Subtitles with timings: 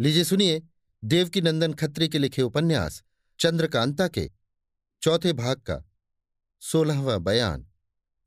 [0.00, 0.62] लीजिए सुनिए
[1.04, 3.02] देवकी नंदन खत्री के लिखे उपन्यास,
[3.40, 4.30] चंद्रकांता के,
[5.02, 5.90] चौथे भाग का,
[6.60, 7.68] सोलहवां बयान,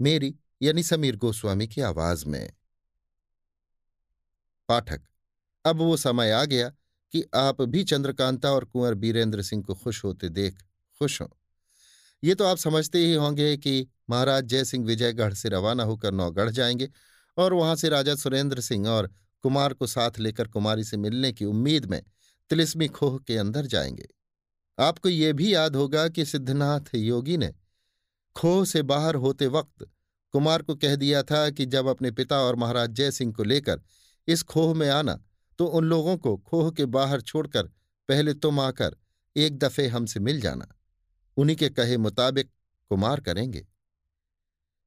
[0.01, 2.53] मेरी यानी समीर गोस्वामी की आवाज़ में।
[4.69, 5.01] पाठक,
[5.65, 6.69] अब वो समय आ गया
[7.11, 10.63] कि आप भी चंद्रकांता और कुंवर बीरेंद्र सिंह को खुश होते देख
[10.99, 11.27] खुश हों।
[12.23, 16.89] ये तो आप समझते ही होंगे कि महाराज जयसिंह विजयगढ़ से रवाना होकर नौगढ़ जाएँगे
[17.37, 19.11] और वहाँ से राजा सुरेंद्र सिंह और
[19.47, 22.03] कुमार को साथ लेकर कुमारी से मिलने की उम्मीद में
[22.49, 24.07] तिलिस्मी खोह के अंदर जाएँगे।
[24.79, 27.53] आपको ये भी याद होगा कि सिद्धनाथ योगी ने
[28.35, 29.89] खोह से बाहर होते वक्त
[30.31, 33.81] कुमार को कह दिया था कि जब अपने पिता और महाराज जय सिंह को लेकर
[34.27, 35.23] इस खोह में आना
[35.57, 37.63] तो उन लोगों को खोह के बाहर छोड़कर
[38.07, 38.95] पहले तुम आकर
[39.35, 40.67] एक दफे हमसे मिल जाना।
[41.37, 42.51] उन्हीं के कहे मुताबिक
[42.89, 43.67] कुमार करेंगे।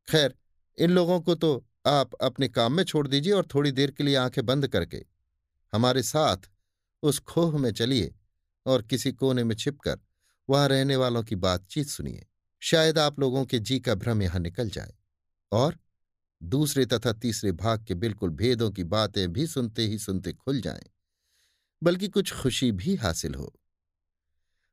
[0.09, 0.35] खैर,
[0.79, 4.17] इन लोगों को तो आप अपने काम में छोड़ दीजिए और थोड़ी देर के लिए
[4.17, 5.05] आँखें बंद करके
[5.73, 6.51] हमारे साथ
[7.03, 8.15] उस खोह में चलिए
[8.67, 9.99] और किसी कोने में छिपकर
[10.49, 12.27] वहाँ रहने वालों की बातचीत सुनिए।
[12.63, 14.93] शायद आप लोगों के जी का भ्रम यहाँ निकल जाए।
[15.53, 15.79] और
[16.41, 20.91] दूसरे तथा तीसरे भाग के बिल्कुल भेदों की बातें भी सुनते ही सुनते खुल जाएँ,
[21.83, 23.53] बल्कि कुछ खुशी भी हासिल हो।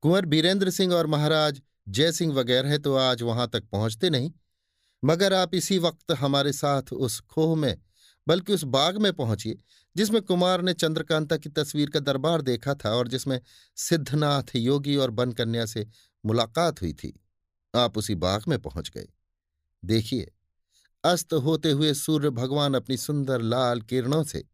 [0.03, 4.31] कुंवर बीरेंद्र सिंह और महाराज जयसिंह वगैरह तो आज वहाँ तक पहुँचते नहीं।
[5.03, 7.77] मगर आप इसी वक्त हमारे साथ उस खोह में,
[8.27, 9.57] बल्कि उस बाग में पहुंचिए,
[9.95, 13.41] जिसमें कुमार ने चंद्रकांता की तस्वीर का दरबार देखा था और जिसमें
[13.75, 15.87] सिद्धनाथ योगी और बनकन्या से
[16.25, 17.19] मुलाकात हुई थी।
[17.75, 19.07] आप उसी बाग में पहुँच गए।
[19.85, 20.31] देखिए,
[21.03, 24.45] अस्त होते हुए सूर्य भगवान अपनी सुंदर लाल किरणों से,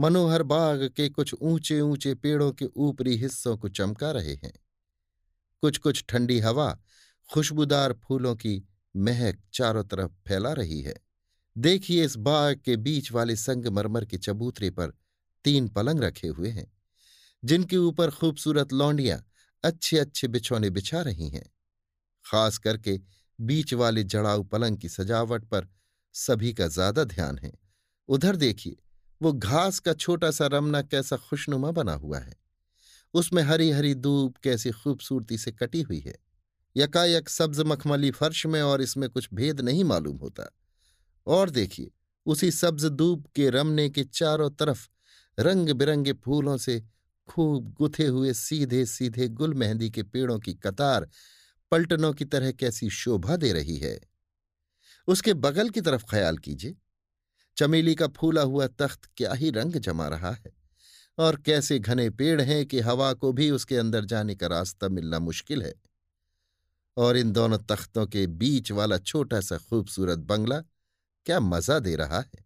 [0.00, 4.52] मनोहर बाग के कुछ ऊँचे ऊँचे पेड़ों के ऊपरी हिस्सों को चमका रहे हैं।
[5.60, 6.78] कुछ कुछ ठंडी हवा,
[7.32, 10.94] खुशबूदार फूलों की महक चारों तरफ़ फैला रही है।
[11.56, 14.92] देखिए इस बाग के बीच वाले संगमरमर के चबूतरे पर
[15.44, 16.66] तीन पलंग रखे हुए हैं,
[17.42, 19.24] जिनके ऊपर खूबसूरत लौंडियाँ
[19.64, 21.44] अच्छे अच्छे बिछौने बिछा रही हैं।
[22.24, 23.00] खास करके
[23.40, 25.68] बीच वाले जड़ाऊ पलंग की सजावट पर
[26.14, 27.52] सभी का ज़्यादा ध्यान है।
[28.08, 28.76] उधर देखिए,
[29.20, 32.36] वो घास का छोटा सा रमना कैसा खुशनुमा बना हुआ है।
[33.14, 36.14] उसमें हरी हरी दूब कैसी खूबसूरती से कटी हुई है।
[36.76, 40.56] यकायक सब्ज मखमली फर्श में और इसमें कुछ भेद नहीं मालूम होता।
[41.26, 41.90] और देखिए,
[42.26, 44.88] उसी सब्ज दूब के रमने के चारों तरफ़
[45.38, 46.84] रंग बिरंगे फूलों से
[47.28, 51.08] खूब गुथे हुए सीधे सीधे गुल मेहंदी के पेड़ों की कतार
[51.70, 54.00] पलटनों की तरह कैसी शोभा दे रही है।
[55.08, 56.76] उसके बगल की तरफ़ ख्याल कीजिए,
[57.56, 60.52] चमेली का फूला हुआ तख्त क्या ही रंग जमा रहा है।
[61.18, 65.18] और कैसे घने पेड़ हैं कि हवा को भी उसके अंदर जाने का रास्ता मिलना
[65.18, 65.74] मुश्किल है।
[66.96, 70.60] और इन दोनों तख्तों के बीच वाला छोटा सा खूबसूरत बंगला
[71.26, 72.44] क्या मज़ा दे रहा है।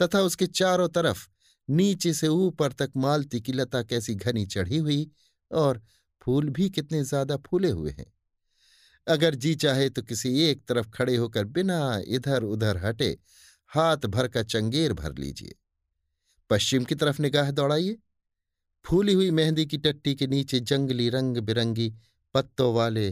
[0.00, 1.26] तथा उसके चारों तरफ़
[1.68, 5.10] नीचे से ऊपर तक मालती की लता कैसी घनी चढ़ी हुई
[5.50, 5.80] और
[6.22, 8.12] फूल भी कितने ज़्यादा फूले हुए हैं।
[9.06, 11.78] अगर जी चाहे तो किसी एक तरफ़ खड़े होकर बिना
[12.08, 13.16] इधर उधर हटे
[13.72, 15.54] हाथ भर का चंगेर भर लीजिए।
[16.50, 17.96] पश्चिम की तरफ़ निगाह दौड़ाइए।
[18.84, 21.92] फूली हुई मेहंदी की टट्टी के नीचे जंगली रंग बिरंगी
[22.34, 23.10] पत्तों वाले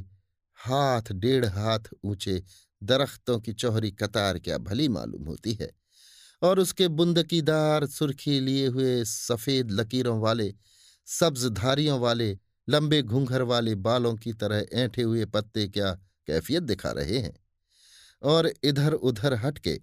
[0.56, 2.42] हाथ डेढ़ हाथ ऊँचे
[2.82, 5.70] दरख्तों की चौहरी कतार क्या भली मालूम होती है।
[6.42, 10.54] और उसके बुंदकीदार सुर्खी लिए हुए सफ़ेद लकीरों वाले
[11.06, 15.92] सब्ज धारियों वाले, लंबे घूंघर वाले बालों की तरह ऐंठे हुए पत्ते क्या
[16.26, 17.36] कैफियत दिखा रहे हैं?
[18.22, 19.80] और इधर उधर हटके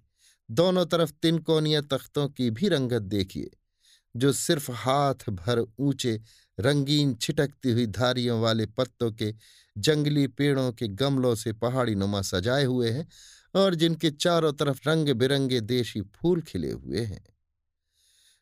[0.51, 3.51] दोनों तरफ़ तिनकोनिया तख्तों की भी रंगत देखिए।
[4.16, 6.19] जो सिर्फ़ हाथ भर ऊँचे,
[6.57, 9.34] रंगीन छिटकती हुई धारियों वाले पत्तों के
[9.75, 13.07] जंगली पेड़ों के गमलों से पहाड़ी नुमा सजाए हुए हैं
[13.56, 17.23] और जिनके चारों तरफ़ रंग बिरंगे देशी फूल खिले हुए हैं।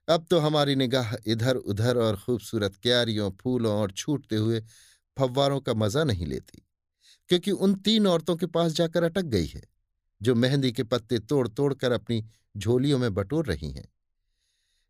[0.07, 4.61] अब तो हमारी निगाह इधर उधर और खूबसूरत क्यारियों, फूलों और छूटते हुए
[5.17, 6.61] फव्वारों का मज़ा नहीं लेती,
[7.29, 9.61] क्योंकि उन तीन औरतों के पास जाकर अटक गई है,
[10.21, 12.23] जो मेहंदी के पत्ते तोड़ तोड़ कर अपनी
[12.57, 13.87] झोलियों में बटोर रही हैं।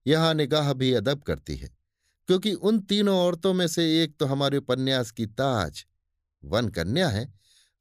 [0.05, 1.69] यहाँ निगाह भी अदब करती है,
[2.29, 5.85] क्योंकि उन तीनों औरतों में से एक तो हमारे उपन्यास की ताज,
[6.43, 7.27] वन कन्या है,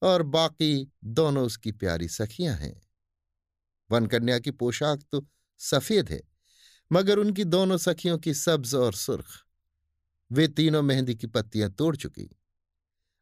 [0.03, 2.81] और बाकी दोनों उसकी प्यारी सखियाँ हैं।
[3.91, 5.25] वन कन्या की पोशाक तो
[5.61, 6.21] सफ़ेद है,
[6.91, 9.27] मगर उनकी दोनों सखियों की सब्ज और सुर्ख।
[10.31, 12.29] वे तीनों मेहंदी की पत्तियाँ तोड़ चुकी।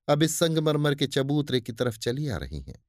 [0.08, 2.82] अब इस संगमरमर के चबूतरे की तरफ़ चली आ रही हैं।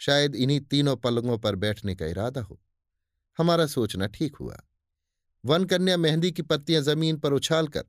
[0.00, 2.60] शायद इन्हीं तीनों पलंगों पर बैठने का इरादा हो।
[3.38, 4.56] हमारा सोचना ठीक हुआ।
[5.44, 7.84] वन कन्या मेहंदी की पत्तियाँ ज़मीन पर उछालकर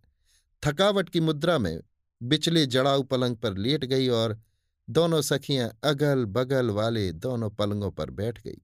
[0.64, 1.82] थकावट की मुद्रा में
[2.22, 4.42] बिचले जड़ाऊ पलंग पर लेट गई और
[4.90, 8.62] दोनों सखियाँ अगल बगल वाले दोनों पलंगों पर बैठ गई।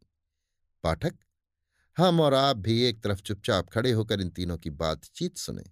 [0.84, 1.14] पाठक,
[1.98, 5.64] हम और आप भी एक तरफ़ चुपचाप खड़े होकर इन तीनों की बातचीत सुने।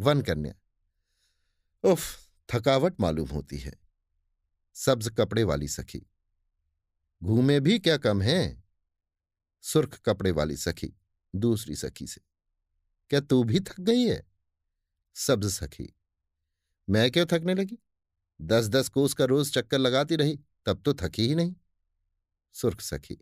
[0.00, 0.54] वन कन्या
[1.84, 2.00] उफ,
[2.48, 3.74] थकावट मालूम होती है।
[4.76, 6.06] सब्ज कपड़े वाली सखी,
[7.22, 8.62] घूमे भी क्या कम है?
[9.64, 10.94] सुर्ख कपड़े वाली सखी
[11.34, 12.20] दूसरी सखी से।
[13.10, 14.22] क्या तू भी थक गई है?
[15.16, 15.94] सब्ज सखी।
[16.88, 17.78] मैं क्यों थकने लगी?
[18.40, 21.54] दस दस कोस का रोज चक्कर लगाती रही, तब तो थकी ही नहीं।
[22.54, 23.18] सुर्ख सखी,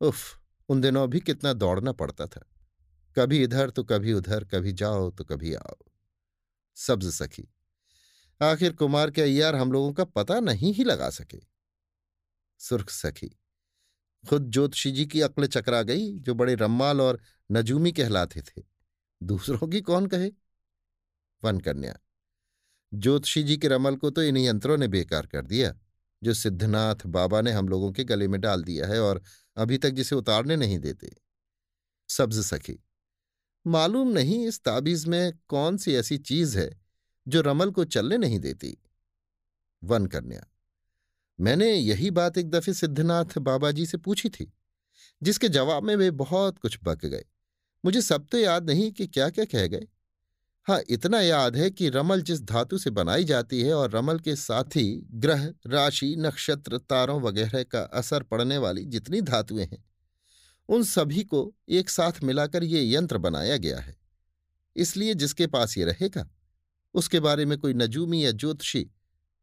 [0.00, 0.38] उफ,
[0.68, 2.48] उन दिनों भी कितना दौड़ना पड़ता था।
[3.16, 5.76] कभी इधर तो कभी उधर, कभी जाओ तो कभी आओ।
[6.76, 7.48] सब्ज सखी,
[8.40, 11.40] आखिर कुमार के अय्यार हम लोगों का पता नहीं ही लगा सके।
[12.60, 13.30] सुर्ख सखी
[14.24, 17.20] खुद ज्योतिषी जी की अक्ल चकरा गई, जो बड़े रम्माल और
[17.50, 18.62] नजूमी कहलाते थे।
[19.20, 20.30] दूसरों की कौन कहे?
[21.42, 21.98] वन कन्या,
[22.92, 25.74] ज्योतिषी जी के रमल को तो इन यंत्रों ने बेकार कर दिया,
[26.22, 29.22] जो सिद्धनाथ बाबा ने हम लोगों के गले में डाल दिया है और
[29.56, 31.10] अभी तक जिसे उतारने नहीं देते।
[32.08, 32.78] सब्ज सखी,
[33.66, 36.70] मालूम नहीं इस ताबीज में कौन सी ऐसी चीज़ है,
[37.26, 38.76] जो रमल को चलने नहीं देती।
[39.82, 40.46] वन कन्या
[41.42, 44.52] मैंने यही बात एक दफे सिद्धनाथ बाबा जी से पूछी थी,
[45.22, 47.24] जिसके जवाब में वे बहुत कुछ बक गए।
[47.84, 49.86] मुझे सब तो याद नहीं कि क्या क्या कह गए।
[50.66, 54.36] हाँ इतना याद है कि रमल जिस धातु से बनाई जाती है और रमल के
[54.36, 59.84] साथ ही ग्रह, राशि, नक्षत्र, तारों वगैरह का असर पड़ने वाली जितनी धातुएँ हैं,
[60.68, 63.96] उन सभी को एक साथ मिलाकर ये यंत्र बनाया गया है।
[64.76, 66.28] इसलिए जिसके पास ये रहेगा,
[66.94, 68.90] उसके बारे में कोई नजूमी या ज्योतिषी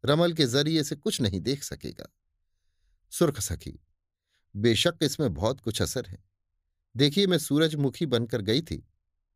[0.06, 2.08] रमल के ज़रिए से कुछ नहीं देख सकेगा।
[3.12, 3.80] सुर्ख सखी,
[4.56, 6.24] बेशक इसमें बहुत कुछ असर है।
[6.96, 8.88] देखिए, मैं सूरजमुखी बनकर गई थी,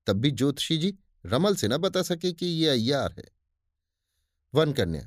[0.08, 0.94] तब भी ज्योतिषी जी
[1.26, 3.26] रमल से न बता सके कि ये अय्यार है।
[4.54, 5.02] वन कन्या,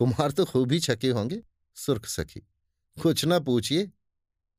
[0.00, 1.42] कुमार तो खूब ही छके होंगे।
[1.76, 2.40] सुर्ख सखी,
[2.96, 3.90] कुछ ना पूछिए।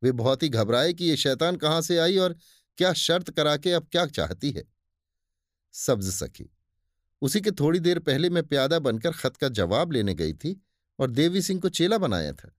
[0.02, 2.36] वे बहुत ही घबराए कि ये शैतान कहाँ से आई और
[2.78, 4.64] क्या शर्त करा के अब क्या चाहती है।
[5.74, 6.50] सब्ज सखी
[7.22, 10.60] उसी के थोड़ी देर पहले मैं प्यादा बनकर खत का जवाब लेने गई थी
[11.00, 12.52] और देवी सिंह को चेला बनाया था।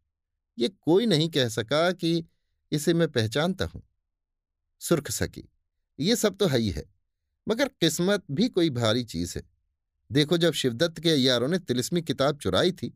[0.58, 2.24] ये कोई नहीं कह सका कि
[2.72, 3.82] इसे मैं पहचानता हूँ।
[4.82, 5.48] सुर्ख सकी
[5.98, 6.84] ये सब तो है ही है,
[7.46, 9.42] मगर किस्मत भी कोई भारी चीज़ है।
[10.10, 12.92] देखो जब शिवदत्त के अयारों ने तिलिस्मी किताब चुराई थी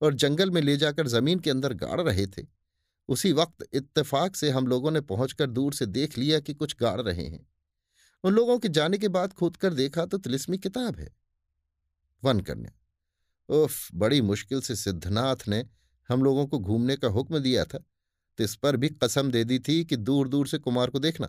[0.00, 2.46] और जंगल में ले जाकर ज़मीन के अंदर गाड़ रहे थे,
[3.08, 7.00] उसी वक्त इत्तेफाक से हम लोगों ने पहुंचकर दूर से देख लिया कि कुछ गाड़
[7.00, 7.46] रहे हैं।
[8.24, 11.08] उन लोगों के जाने के बाद खोद कर देखा तो तिलिस्मी किताब है।
[12.22, 12.72] वन कन्या,
[13.48, 15.64] उफ, बड़ी मुश्किल से सिद्धनाथ ने
[16.08, 19.58] हम लोगों को घूमने का हुक्म दिया था। तो इस पर भी कसम दे दी
[19.58, 21.26] थी कि दूर दूर से कुमार को देखना,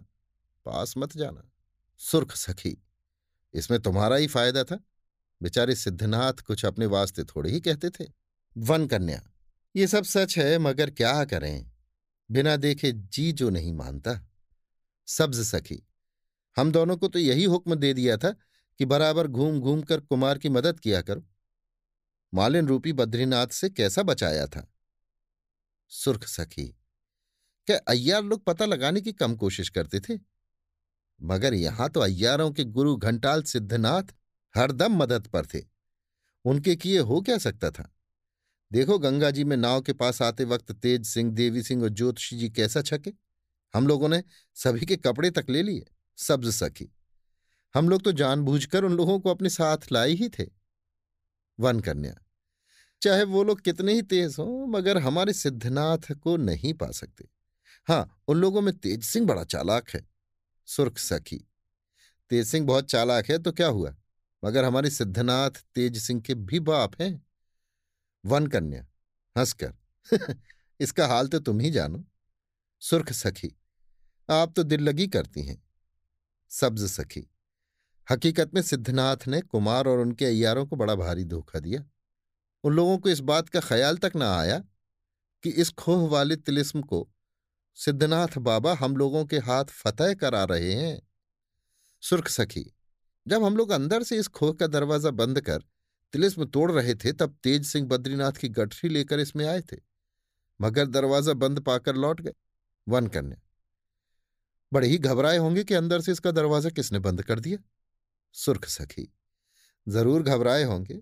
[0.65, 1.49] पास मत जाना।
[1.99, 2.77] सुर्ख सखी,
[3.53, 4.79] इसमें तुम्हारा ही फ़ायदा था।
[5.41, 8.05] बेचारे सिद्धनाथ कुछ अपने वास्ते थोड़े ही कहते थे।
[8.55, 9.21] वन कन्या,
[9.75, 11.71] ये सब सच है, मगर क्या करें?
[12.29, 14.19] बिना देखे जी जो नहीं मानता।
[15.07, 15.81] सब्ज सखी
[16.57, 18.29] हम दोनों को तो यही हुक्म दे दिया था
[18.79, 21.25] कि बराबर घूम घूम कर कुमार की मदद किया करो।
[22.33, 24.67] मालिन रूपी बद्रीनाथ से कैसा बचाया था?
[25.91, 26.65] सुर्ख सखी,
[27.67, 30.19] क्या अय्यार लोग पता लगाने की कम कोशिश करते थे?
[31.21, 34.13] मगर यहाँ तो अय्यारों के गुरु घंटाल सिद्धनाथ
[34.55, 35.61] हरदम मदद पर थे।
[36.45, 37.93] उनके किए हो क्या सकता था?
[38.71, 42.37] देखो गंगा जी में नाव के पास आते वक्त तेज सिंह, देवी सिंह और ज्योतिषी
[42.37, 43.13] जी कैसा छके।
[43.73, 44.23] हम लोगों ने
[44.55, 45.85] सभी के कपड़े तक ले लिए।
[46.17, 46.93] सब्ज सखी।
[47.75, 50.45] हम लोग तो जानबूझकर उन लोगों को अपने साथ लाए ही थे।
[51.59, 52.15] वन कन्या,
[53.01, 57.27] चाहे वो लोग कितने ही तेज हों, मगर हमारे सिद्धनाथ को नहीं पा सकते।
[57.87, 60.07] हाँ उन लोगों में तेज सिंह बड़ा चालाक है,
[60.65, 61.37] सुर्ख सखी।
[62.29, 63.95] तेज सिंह बहुत चालाक है तो क्या हुआ?
[64.43, 67.27] मगर हमारे सिद्धनाथ तेज सिंह के भी बाप हैं।
[68.25, 68.87] वन कन्या,
[69.35, 69.73] हंसकर,
[70.79, 72.03] इसका हाल तो तुम ही जानो।
[72.79, 73.55] सुर्ख सखी,
[74.29, 75.66] आप तो दिल लगी करती हैं।
[76.51, 77.27] सब्ज सखी।
[78.07, 81.83] हकीकत में सिद्धनाथ ने कुमार और उनके अयारों को बड़ा भारी धोखा दिया।
[82.63, 84.57] उन लोगों को इस बात का ख्याल तक न आया
[85.43, 87.07] कि इस खोह वाले तिलिस्म को
[87.77, 91.01] सिद्धनाथ बाबा हम लोगों के हाथ फतह करा रहे हैं।
[92.03, 92.65] सुर्ख सखी,
[93.25, 95.63] जब हम लोग अंदर से इस खोह का दरवाज़ा बंद कर
[96.13, 99.77] तिलिस्म तोड़ रहे थे, तब तेज सिंह बद्रीनाथ की गठरी लेकर इसमें आए थे।
[100.59, 102.33] मगर दरवाज़ा बंद पाकर लौट गए,
[102.87, 103.41] वन कन्या।
[104.71, 107.57] बड़े ही घबराए होंगे कि अंदर से इसका दरवाज़ा किसने बंद कर दिया?
[108.35, 109.07] सुर्ख सखी,
[109.87, 110.99] ज़रूर घबराए होंगे।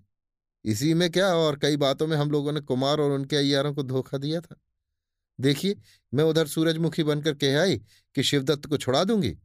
[0.66, 3.84] इसी में क्या और कई बातों में हम लोगों ने कुमार और उनके अयारों को
[3.84, 4.56] धोखा दिया था।
[5.40, 5.76] देखिए,
[6.14, 7.78] मैं उधर सूरजमुखी बनकर कह आई
[8.16, 9.36] कि शिवदत्त को छुड़ा दूँगी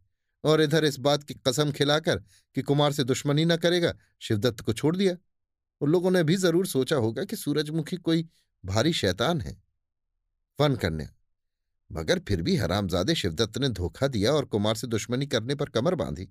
[0.45, 2.19] और इधर इस बात की कसम खिलाकर
[2.57, 5.17] कि कुमार से दुश्मनी न करेगा, शिवदत्त को छोड़ दिया।
[5.81, 8.29] उन लोगों ने भी ज़रूर सोचा होगा कि सूरजमुखी कोई
[8.65, 9.57] भारी शैतान है।
[10.59, 11.09] वन कन्या
[11.91, 15.95] मगर फिर भी हरामजादे शिवदत्त ने धोखा दिया और कुमार से दुश्मनी करने पर कमर
[15.95, 16.29] बांधी।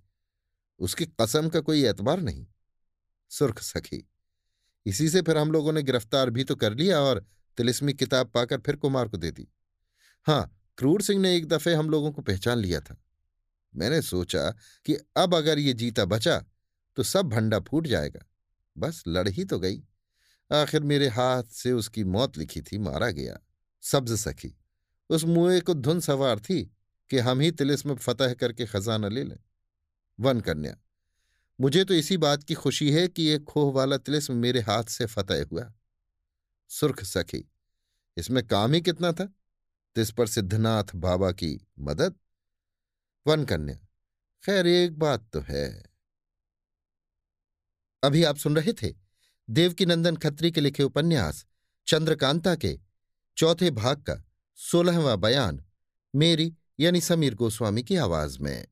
[0.80, 2.46] उसकी कसम का कोई एतबार नहीं।
[3.32, 4.08] सुर्ख सखी,
[4.86, 7.26] इसी से फिर हम लोगों ने गिरफ़्तार भी तो कर लिया और
[7.58, 9.48] तिलिस्मी किताब पाकर फिर कुमार को दे दी।
[10.28, 12.96] हाँ क्रूर सिंह ने एक दफे हम लोगों को पहचान लिया था।
[13.74, 14.50] मैंने सोचा
[14.86, 16.38] कि अब अगर ये जीता बचा
[16.98, 18.20] तो सब भंडा फूट जाएगा।
[18.76, 19.82] बस लड़ ही तो गई।
[20.52, 23.38] आखिर मेरे हाथ से उसकी मौत लिखी थी, मारा गया।
[23.84, 24.56] सब्ज सखी
[25.10, 26.64] उस मुए को धुन सवार थी
[27.12, 29.40] कि हम ही तिलिस्म फतह करके खजाना ले लें।
[30.20, 30.76] वन कन्या,
[31.60, 35.06] मुझे तो इसी बात की खुशी है कि ये खोह वाला तिलिस्म मेरे हाथ से
[35.06, 35.72] फतह हुआ।
[36.72, 37.44] सुर्ख सखी,
[38.18, 39.26] इसमें काम ही कितना था?
[39.96, 42.16] तिस पर सिद्धनाथ बाबा की मदद?
[43.26, 43.76] वन कन्या,
[44.44, 45.84] खैर एक बात तो है।
[48.04, 48.94] अभी आप सुन रहे थे
[49.48, 51.46] देवकीनंदन खत्री के लिखे उपन्यास
[51.88, 52.78] चंद्रकांता के
[53.38, 54.24] चौथे भाग का
[54.62, 55.66] सोलहवां बयान
[56.16, 58.68] मेरी यानी समीर गोस्वामी की आवाज़ में।